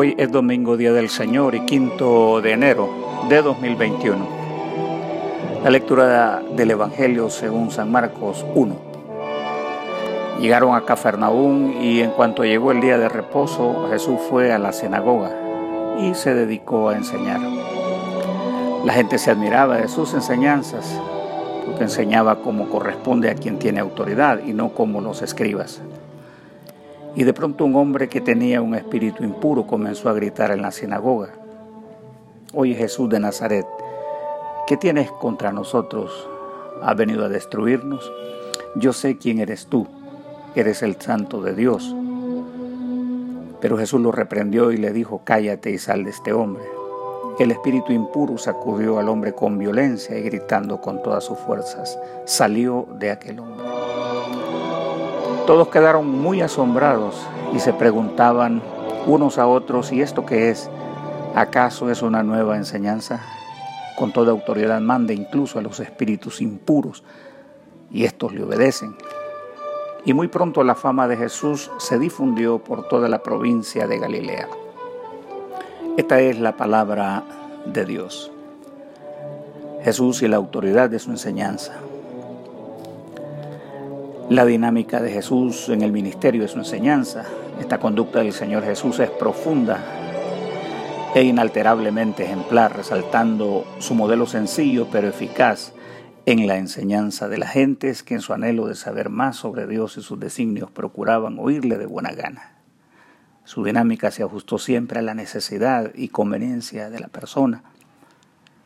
[0.00, 2.88] Hoy es domingo, Día del Señor y quinto de enero
[3.28, 4.28] de 2021.
[5.64, 8.76] La lectura del Evangelio según San Marcos 1.
[10.40, 14.72] Llegaron a Cafarnaún y en cuanto llegó el día de reposo, Jesús fue a la
[14.72, 15.32] sinagoga
[15.98, 17.40] y se dedicó a enseñar.
[18.84, 20.96] La gente se admiraba de sus enseñanzas
[21.66, 25.82] porque enseñaba como corresponde a quien tiene autoridad y no como los escribas.
[27.14, 30.70] Y de pronto un hombre que tenía un espíritu impuro comenzó a gritar en la
[30.70, 31.30] sinagoga,
[32.54, 33.66] Oye Jesús de Nazaret,
[34.66, 36.26] ¿qué tienes contra nosotros?
[36.80, 38.10] ¿Ha venido a destruirnos?
[38.74, 39.86] Yo sé quién eres tú,
[40.54, 41.94] eres el santo de Dios.
[43.60, 46.64] Pero Jesús lo reprendió y le dijo, cállate y sal de este hombre.
[47.38, 52.88] El espíritu impuro sacudió al hombre con violencia y gritando con todas sus fuerzas, salió
[52.98, 53.64] de aquel hombre.
[55.48, 58.60] Todos quedaron muy asombrados y se preguntaban
[59.06, 60.68] unos a otros, ¿y esto qué es?
[61.34, 63.22] ¿Acaso es una nueva enseñanza?
[63.96, 67.02] Con toda autoridad manda incluso a los espíritus impuros
[67.90, 68.94] y estos le obedecen.
[70.04, 74.48] Y muy pronto la fama de Jesús se difundió por toda la provincia de Galilea.
[75.96, 77.24] Esta es la palabra
[77.64, 78.30] de Dios.
[79.82, 81.72] Jesús y la autoridad de su enseñanza.
[84.30, 87.24] La dinámica de Jesús en el ministerio de su enseñanza,
[87.60, 89.82] esta conducta del Señor Jesús es profunda
[91.14, 95.72] e inalterablemente ejemplar, resaltando su modelo sencillo pero eficaz
[96.26, 99.96] en la enseñanza de las gentes que en su anhelo de saber más sobre Dios
[99.96, 102.58] y sus designios procuraban oírle de buena gana.
[103.44, 107.62] Su dinámica se ajustó siempre a la necesidad y conveniencia de la persona.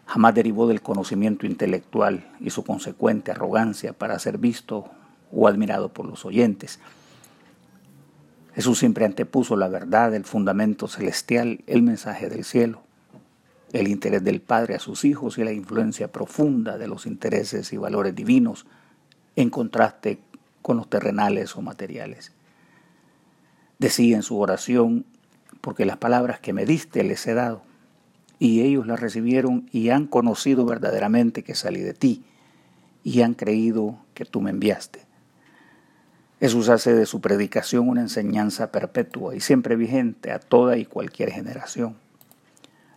[0.06, 4.90] Jamás derivó del conocimiento intelectual y su consecuente arrogancia para ser visto
[5.32, 6.78] o admirado por los oyentes.
[8.54, 12.82] Jesús siempre antepuso la verdad, el fundamento celestial, el mensaje del cielo,
[13.72, 17.78] el interés del Padre a sus hijos y la influencia profunda de los intereses y
[17.78, 18.66] valores divinos
[19.36, 20.18] en contraste
[20.60, 22.32] con los terrenales o materiales.
[23.78, 25.06] Decía en su oración,
[25.62, 27.62] porque las palabras que me diste les he dado,
[28.38, 32.24] y ellos las recibieron y han conocido verdaderamente que salí de ti,
[33.02, 35.11] y han creído que tú me enviaste.
[36.42, 41.30] Jesús hace de su predicación una enseñanza perpetua y siempre vigente a toda y cualquier
[41.30, 41.94] generación.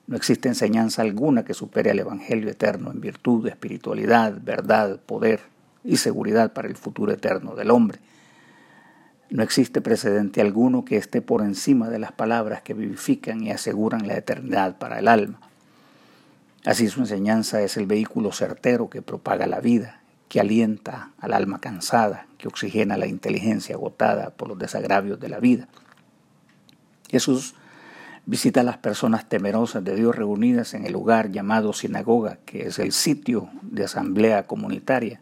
[0.07, 5.41] No existe enseñanza alguna que supere al Evangelio eterno en virtud espiritualidad, verdad, poder
[5.83, 7.99] y seguridad para el futuro eterno del hombre.
[9.29, 14.07] No existe precedente alguno que esté por encima de las palabras que vivifican y aseguran
[14.07, 15.39] la eternidad para el alma.
[16.65, 21.59] Así su enseñanza es el vehículo certero que propaga la vida, que alienta al alma
[21.59, 25.67] cansada, que oxigena la inteligencia agotada por los desagravios de la vida.
[27.09, 27.55] Jesús
[28.25, 32.79] visita a las personas temerosas de Dios reunidas en el lugar llamado sinagoga, que es
[32.79, 35.19] el sitio de asamblea comunitaria,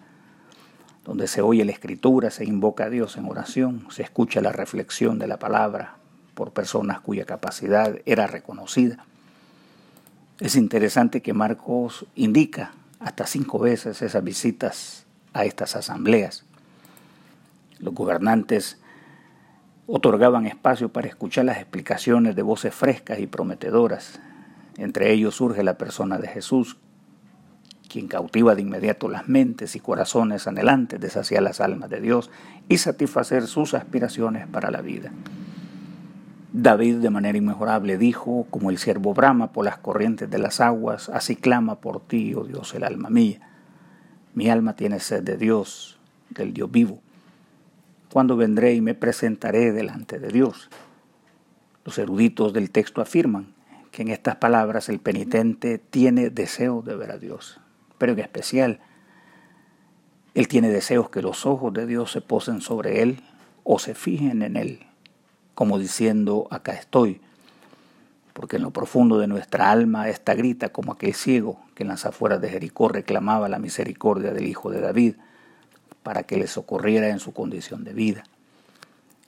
[1.04, 5.20] donde se oye la escritura, se invoca a Dios en oración, se escucha la reflexión
[5.20, 5.98] de la palabra
[6.34, 9.06] por personas cuya capacidad era reconocida.
[10.40, 12.72] Es interesante que Marcos indica
[13.04, 16.46] hasta cinco veces esas visitas a estas asambleas.
[17.80, 18.80] Los gobernantes
[19.88, 24.20] otorgaban espacio para escuchar las explicaciones de voces frescas y prometedoras.
[24.78, 26.78] Entre ellos surge la persona de Jesús,
[27.90, 32.32] quien cautiva de inmediato las mentes y corazones anhelantes de saciar las almas de Dios
[32.70, 35.12] y satisfacer sus aspiraciones para la vida.
[36.56, 41.10] David de manera inmejorable dijo, como el siervo brama por las corrientes de las aguas,
[41.10, 43.40] así clama por ti, oh Dios, el alma mía.
[44.36, 45.98] Mi alma tiene sed de Dios,
[46.30, 47.02] del Dios vivo.
[48.12, 50.70] ¿Cuándo vendré y me presentaré delante de Dios?
[51.86, 53.56] Los eruditos del texto afirman
[53.90, 57.60] que en estas palabras el penitente tiene deseo de ver a Dios,
[57.98, 58.80] pero en especial,
[60.36, 63.24] él tiene deseos que los ojos de Dios se posen sobre él
[63.64, 64.86] o se fijen en él
[65.56, 67.22] como diciendo, acá estoy,
[68.34, 72.06] porque en lo profundo de nuestra alma esta grita como aquel ciego que en las
[72.06, 75.16] afueras de Jericó reclamaba la misericordia del Hijo de David
[76.02, 78.24] para que le socorriera en su condición de vida.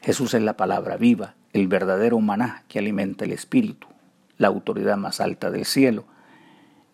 [0.01, 3.88] Jesús es la palabra viva, el verdadero maná que alimenta el espíritu,
[4.38, 6.06] la autoridad más alta del cielo,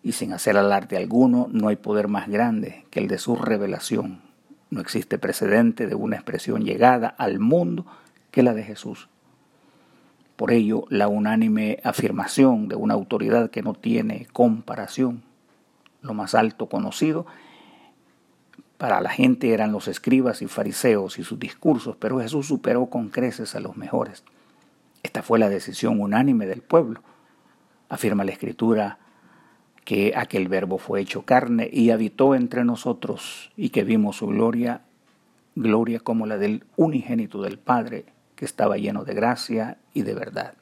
[0.02, 4.20] y sin hacer alarde alguno no hay poder más grande que el de su revelación.
[4.70, 7.86] No existe precedente de una expresión llegada al mundo
[8.30, 9.08] que la de Jesús.
[10.42, 15.22] Por ello, la unánime afirmación de una autoridad que no tiene comparación,
[16.00, 17.26] lo más alto conocido,
[18.76, 23.08] para la gente eran los escribas y fariseos y sus discursos, pero Jesús superó con
[23.08, 24.24] creces a los mejores.
[25.04, 27.02] Esta fue la decisión unánime del pueblo.
[27.88, 28.98] Afirma la Escritura
[29.84, 34.82] que aquel verbo fue hecho carne y habitó entre nosotros y que vimos su gloria,
[35.54, 38.06] gloria como la del unigénito del Padre,
[38.44, 40.54] estaba lleno de gracia y de verdad.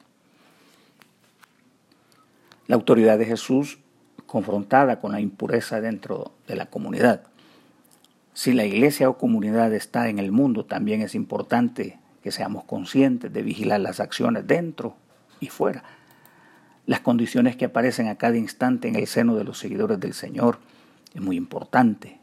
[2.67, 3.79] La autoridad de Jesús
[4.27, 7.23] confrontada con la impureza dentro de la comunidad.
[8.33, 13.33] Si la iglesia o comunidad está en el mundo, también es importante que seamos conscientes
[13.33, 14.95] de vigilar las acciones dentro
[15.41, 15.83] y fuera.
[16.87, 20.59] Las condiciones que aparecen a cada instante en el seno de los seguidores del Señor
[21.15, 22.19] es muy importante.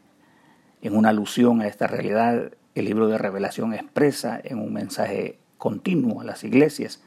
[0.80, 6.20] En una alusión a esta realidad, el libro de revelación expresa en un mensaje continuo
[6.20, 7.02] a las iglesias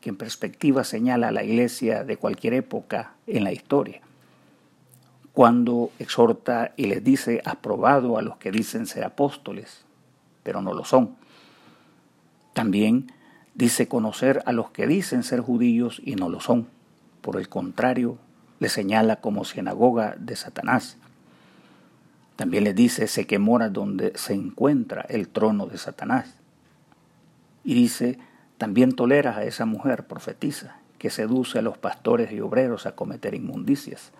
[0.00, 4.00] que en perspectiva señala a la iglesia de cualquier época en la historia
[5.32, 9.84] cuando exhorta y les dice, aprobado a los que dicen ser apóstoles,
[10.42, 11.16] pero no lo son.
[12.52, 13.12] También
[13.54, 16.66] dice conocer a los que dicen ser judíos y no lo son.
[17.20, 18.18] Por el contrario,
[18.58, 20.96] le señala como sinagoga de Satanás.
[22.36, 26.34] También le dice, sé que mora donde se encuentra el trono de Satanás.
[27.64, 28.18] Y dice,
[28.58, 33.34] también toleras a esa mujer profetiza que seduce a los pastores y obreros a cometer
[33.34, 34.12] inmundicias.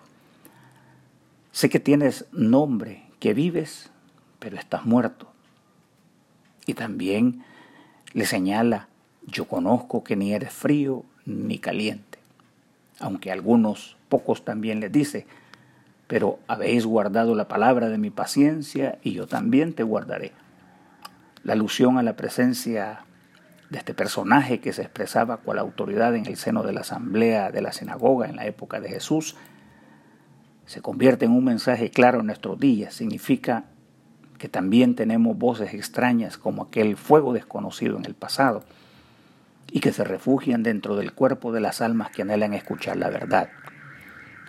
[1.52, 3.90] Sé que tienes nombre, que vives,
[4.38, 5.30] pero estás muerto.
[6.66, 7.44] Y también
[8.12, 8.88] le señala,
[9.26, 12.18] yo conozco que ni eres frío ni caliente.
[12.98, 15.26] Aunque algunos pocos también les dice,
[16.06, 20.32] pero habéis guardado la palabra de mi paciencia y yo también te guardaré.
[21.44, 23.04] La alusión a la presencia
[23.70, 27.62] de este personaje que se expresaba cual autoridad en el seno de la asamblea de
[27.62, 29.36] la sinagoga en la época de Jesús
[30.66, 32.94] se convierte en un mensaje claro en nuestros días.
[32.94, 33.64] Significa
[34.38, 38.62] que también tenemos voces extrañas como aquel fuego desconocido en el pasado
[39.72, 43.50] y que se refugian dentro del cuerpo de las almas que anhelan escuchar la verdad,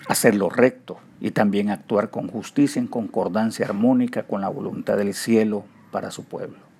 [0.07, 5.15] hacer lo recto y también actuar con justicia en concordancia armónica con la voluntad del
[5.15, 6.70] cielo para su pueblo.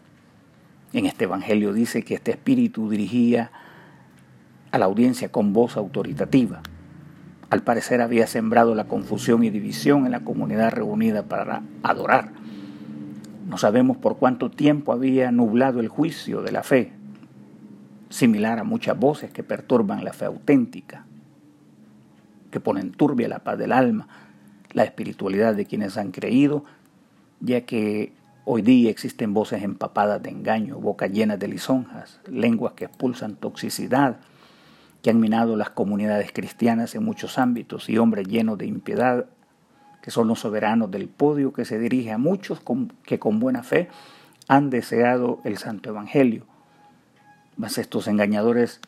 [0.94, 3.52] En este Evangelio dice que este espíritu dirigía
[4.72, 6.62] a la audiencia con voz autoritativa,
[7.50, 12.32] al parecer había sembrado la confusión y división en la comunidad reunida para adorar.
[13.48, 16.94] No sabemos por cuánto tiempo había nublado el juicio de la fe,
[18.10, 21.06] similar a muchas voces que perturban la fe auténtica,
[22.52, 24.08] que ponen turbia la paz del alma,
[24.72, 26.64] la espiritualidad de quienes han creído,
[27.42, 28.14] ya que
[28.46, 34.18] hoy día existen voces empapadas de engaño, bocas llenas de lisonjas, lenguas que expulsan toxicidad,
[35.02, 39.26] que han minado las comunidades cristianas en muchos ámbitos y hombres llenos de impiedad,
[40.02, 42.62] que son los soberanos del podio que se dirige a muchos
[43.04, 43.90] que con buena fe
[44.48, 46.46] han deseado el Santo Evangelio.
[47.58, 48.80] Mas estos engañadores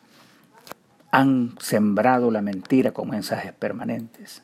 [1.10, 4.42] han sembrado la mentira con mensajes permanentes,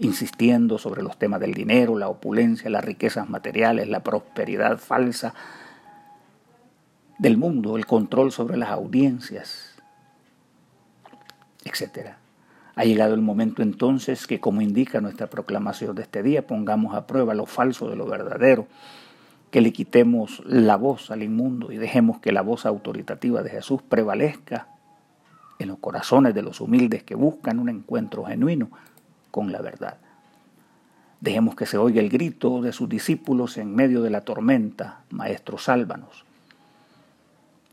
[0.00, 5.34] insistiendo sobre los temas del dinero, la opulencia, las riquezas materiales, la prosperidad falsa
[7.18, 9.74] del mundo, el control sobre las audiencias,
[11.64, 12.12] etc.
[12.74, 17.06] Ha llegado el momento entonces que, como indica nuestra proclamación de este día, pongamos a
[17.06, 18.66] prueba lo falso de lo verdadero,
[19.50, 23.82] que le quitemos la voz al inmundo y dejemos que la voz autoritativa de Jesús
[23.82, 24.68] prevalezca
[25.58, 28.70] en los corazones de los humildes que buscan un encuentro genuino
[29.30, 29.98] con la verdad.
[31.20, 35.58] Dejemos que se oiga el grito de sus discípulos en medio de la tormenta, Maestro,
[35.58, 36.24] sálvanos.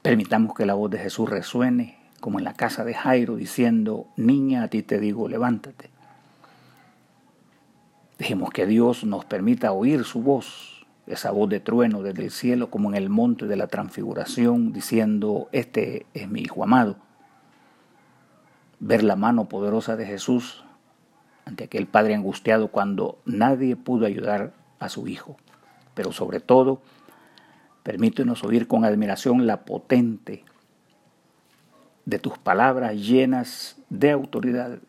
[0.01, 4.63] Permitamos que la voz de Jesús resuene como en la casa de Jairo, diciendo, niña,
[4.63, 5.89] a ti te digo, levántate.
[8.17, 12.69] Dejemos que Dios nos permita oír su voz, esa voz de trueno desde el cielo,
[12.69, 16.97] como en el monte de la transfiguración, diciendo, este es mi Hijo amado.
[18.79, 20.65] Ver la mano poderosa de Jesús
[21.47, 25.37] ante aquel Padre angustiado cuando nadie pudo ayudar a su Hijo.
[25.93, 26.81] Pero sobre todo,
[27.83, 30.43] permítenos oír con admiración la potente
[32.05, 34.79] de tus palabras llenas de autoridad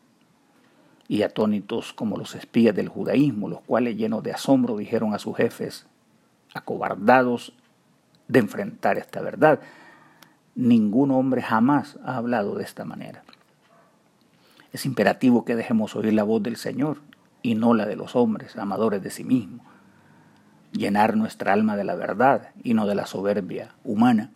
[1.07, 5.37] y atónitos como los espías del judaísmo, los cuales llenos de asombro dijeron a sus
[5.37, 5.87] jefes,
[6.55, 7.53] acobardados
[8.27, 9.61] de enfrentar esta verdad.
[10.57, 13.23] Ningún hombre jamás ha hablado de esta manera.
[14.73, 16.99] Es imperativo que dejemos oír la voz del Señor
[17.43, 19.67] y no la de los hombres, amadores de sí mismos.
[20.73, 24.31] Llenar nuestra alma de la verdad y no de la soberbia humana,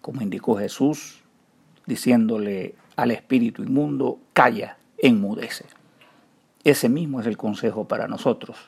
[0.00, 1.20] como indicó Jesús
[1.86, 5.64] diciéndole al espíritu inmundo, calla, enmudece.
[6.62, 8.58] Ese mismo es el consejo para nosotros,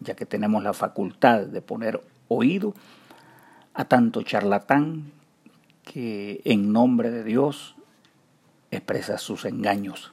[0.00, 2.74] ya que tenemos la facultad de poner oído
[3.74, 5.12] a tanto charlatán
[5.84, 7.76] que en nombre de Dios
[8.70, 10.12] expresa sus engaños,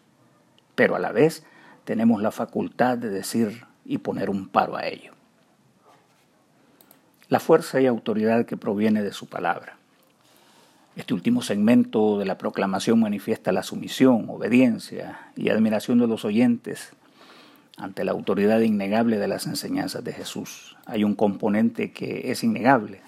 [0.76, 1.44] pero a la vez
[1.86, 5.14] tenemos la facultad de decir y poner un paro a ello.
[7.30, 9.78] La fuerza y autoridad que proviene de su palabra.
[10.96, 16.94] Este último segmento de la proclamación manifiesta la sumisión, obediencia y admiración de los oyentes
[17.78, 20.76] ante la autoridad innegable de las enseñanzas de Jesús.
[20.86, 23.02] Hay un componente que es innegable,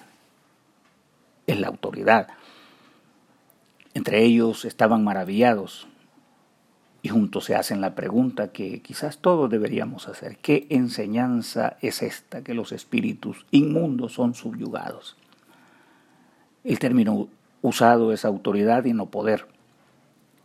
[1.48, 2.28] es la autoridad.
[3.94, 5.88] Entre ellos estaban maravillados
[7.02, 10.38] y juntos se hacen la pregunta que quizás todos deberíamos hacer.
[10.38, 15.16] ¿Qué enseñanza es esta que los espíritus inmundos son subyugados?
[16.64, 17.30] El término
[17.62, 19.48] usado es autoridad y no poder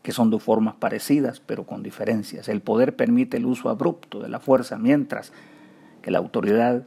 [0.03, 2.49] que son dos formas parecidas pero con diferencias.
[2.49, 5.33] El poder permite el uso abrupto de la fuerza, mientras
[6.03, 6.85] que la autoridad,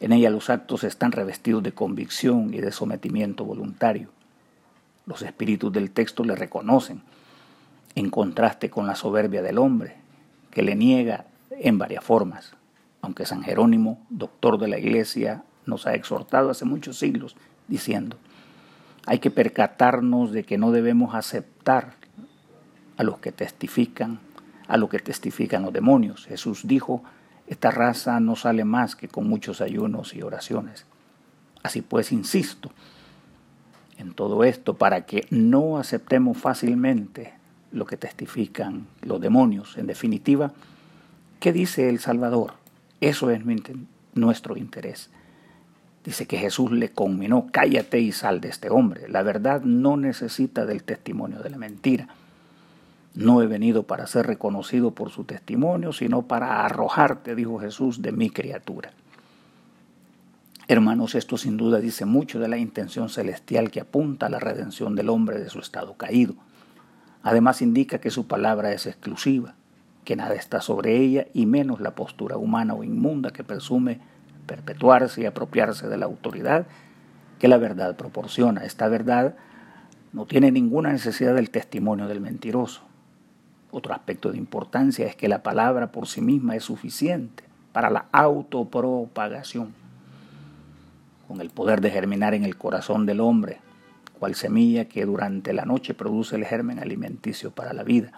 [0.00, 4.08] en ella los actos están revestidos de convicción y de sometimiento voluntario.
[5.10, 7.02] Los espíritus del texto le reconocen,
[7.96, 9.96] en contraste con la soberbia del hombre,
[10.52, 12.52] que le niega en varias formas,
[13.02, 17.34] aunque San Jerónimo, doctor de la Iglesia, nos ha exhortado hace muchos siglos,
[17.66, 18.18] diciendo,
[19.04, 21.94] hay que percatarnos de que no debemos aceptar
[22.96, 24.20] a los que testifican,
[24.68, 26.26] a lo que testifican los demonios.
[26.26, 27.02] Jesús dijo,
[27.48, 30.86] esta raza no sale más que con muchos ayunos y oraciones.
[31.64, 32.70] Así pues, insisto
[34.00, 37.34] en todo esto para que no aceptemos fácilmente
[37.72, 39.76] lo que testifican los demonios.
[39.78, 40.52] En definitiva,
[41.38, 42.54] ¿qué dice el Salvador?
[43.00, 43.40] Eso es
[44.14, 45.10] nuestro interés.
[46.04, 49.08] Dice que Jesús le conminó, cállate y sal de este hombre.
[49.08, 52.08] La verdad no necesita del testimonio de la mentira.
[53.14, 58.12] No he venido para ser reconocido por su testimonio, sino para arrojarte, dijo Jesús, de
[58.12, 58.92] mi criatura.
[60.70, 64.94] Hermanos, esto sin duda dice mucho de la intención celestial que apunta a la redención
[64.94, 66.34] del hombre de su estado caído.
[67.24, 69.56] Además indica que su palabra es exclusiva,
[70.04, 73.98] que nada está sobre ella y menos la postura humana o inmunda que presume
[74.46, 76.68] perpetuarse y apropiarse de la autoridad
[77.40, 78.64] que la verdad proporciona.
[78.64, 79.34] Esta verdad
[80.12, 82.82] no tiene ninguna necesidad del testimonio del mentiroso.
[83.72, 88.06] Otro aspecto de importancia es que la palabra por sí misma es suficiente para la
[88.12, 89.79] autopropagación,
[91.30, 93.60] con el poder de germinar en el corazón del hombre,
[94.18, 98.10] cual semilla que durante la noche produce el germen alimenticio para la vida.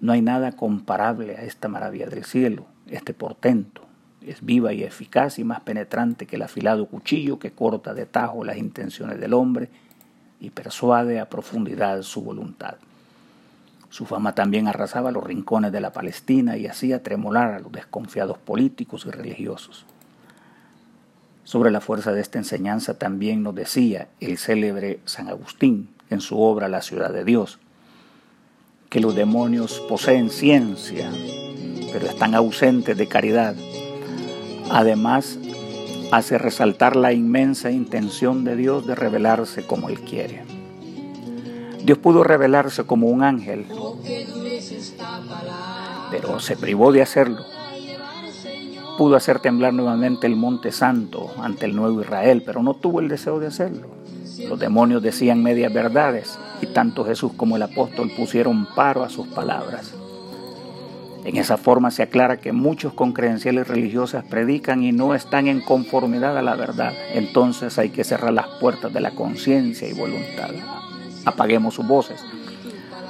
[0.00, 3.82] No hay nada comparable a esta maravilla del cielo, este portento.
[4.22, 8.44] Es viva y eficaz y más penetrante que el afilado cuchillo que corta de tajo
[8.44, 9.68] las intenciones del hombre
[10.40, 12.74] y persuade a profundidad su voluntad.
[13.88, 18.36] Su fama también arrasaba los rincones de la Palestina y hacía tremolar a los desconfiados
[18.36, 19.86] políticos y religiosos.
[21.44, 26.40] Sobre la fuerza de esta enseñanza también nos decía el célebre San Agustín en su
[26.40, 27.58] obra La ciudad de Dios,
[28.88, 31.10] que los demonios poseen ciencia,
[31.92, 33.54] pero están ausentes de caridad.
[34.70, 35.38] Además,
[36.12, 40.42] hace resaltar la inmensa intención de Dios de revelarse como Él quiere.
[41.84, 43.66] Dios pudo revelarse como un ángel,
[46.10, 47.44] pero se privó de hacerlo.
[49.00, 53.08] Pudo hacer temblar nuevamente el monte santo ante el nuevo Israel, pero no tuvo el
[53.08, 53.86] deseo de hacerlo.
[54.46, 59.26] Los demonios decían medias verdades y tanto Jesús como el apóstol pusieron paro a sus
[59.28, 59.94] palabras.
[61.24, 65.62] En esa forma se aclara que muchos con credenciales religiosas predican y no están en
[65.62, 66.92] conformidad a la verdad.
[67.14, 70.50] Entonces hay que cerrar las puertas de la conciencia y voluntad
[71.24, 72.24] apaguemos sus voces,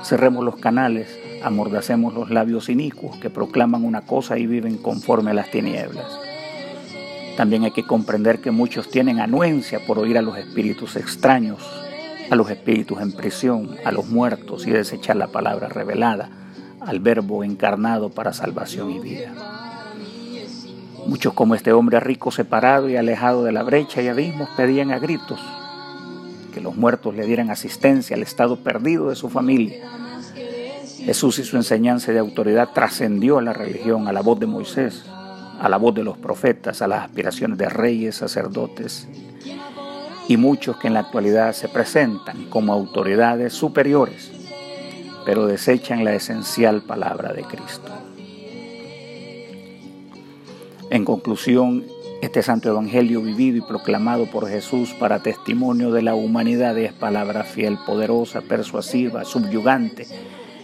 [0.05, 5.35] cerremos los canales, amordacemos los labios inicuos que proclaman una cosa y viven conforme a
[5.35, 6.19] las tinieblas.
[7.37, 11.59] También hay que comprender que muchos tienen anuencia por oír a los espíritus extraños,
[12.31, 16.29] a los espíritus en prisión, a los muertos y desechar la palabra revelada,
[16.81, 19.33] al verbo encarnado para salvación y vida.
[21.07, 24.99] Muchos como este hombre rico separado y alejado de la brecha y abismos pedían a
[24.99, 25.41] gritos,
[26.53, 29.83] que los muertos le dieran asistencia al estado perdido de su familia.
[31.11, 35.03] Jesús y su enseñanza de autoridad trascendió a la religión, a la voz de Moisés,
[35.61, 39.09] a la voz de los profetas, a las aspiraciones de reyes, sacerdotes
[40.29, 44.31] y muchos que en la actualidad se presentan como autoridades superiores,
[45.25, 47.91] pero desechan la esencial palabra de Cristo.
[50.91, 51.87] En conclusión,
[52.23, 57.43] este santo evangelio vivido y proclamado por Jesús para testimonio de la humanidad es palabra
[57.43, 60.07] fiel, poderosa, persuasiva, subyugante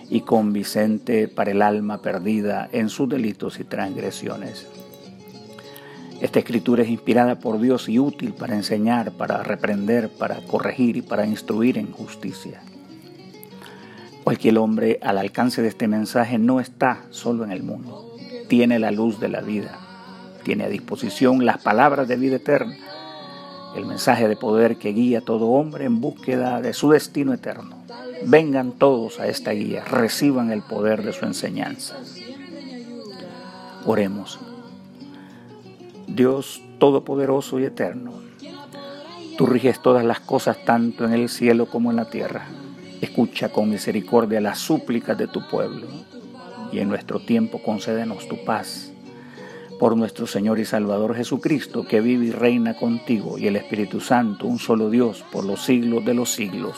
[0.08, 4.66] y convincente para el alma perdida en sus delitos y transgresiones.
[6.20, 11.02] Esta escritura es inspirada por Dios y útil para enseñar, para reprender, para corregir y
[11.02, 12.62] para instruir en justicia.
[14.24, 18.16] Cualquier hombre al alcance de este mensaje no está solo en el mundo.
[18.48, 19.78] Tiene la luz de la vida.
[20.42, 22.76] Tiene a disposición las palabras de vida eterna.
[23.76, 27.76] El mensaje de poder que guía a todo hombre en búsqueda de su destino eterno.
[28.24, 31.96] Vengan todos a esta guía, reciban el poder de su enseñanza.
[33.84, 34.40] Oremos.
[36.08, 38.12] Dios Todopoderoso y Eterno,
[39.38, 42.46] tú riges todas las cosas tanto en el cielo como en la tierra.
[43.00, 45.86] Escucha con misericordia las súplicas de tu pueblo
[46.72, 48.92] y en nuestro tiempo concédenos tu paz.
[49.78, 54.46] Por nuestro Señor y Salvador Jesucristo, que vive y reina contigo y el Espíritu Santo,
[54.46, 56.76] un solo Dios, por los siglos de los siglos.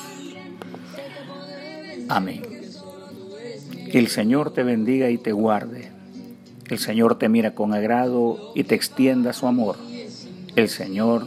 [2.08, 2.42] Amén.
[3.90, 5.90] Que el Señor te bendiga y te guarde.
[6.68, 9.76] El Señor te mira con agrado y te extienda su amor.
[10.56, 11.26] El Señor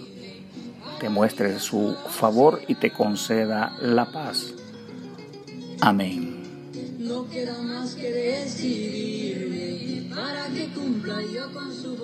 [1.00, 4.54] te muestre su favor y te conceda la paz.
[5.80, 6.44] Amén.
[7.00, 9.41] No queda más que decidir
[10.74, 11.96] cumpla yo con su